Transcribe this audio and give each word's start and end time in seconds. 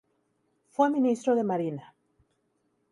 Fue 0.69 0.89
Ministro 0.89 1.35
de 1.35 1.43
Marina. 1.43 1.93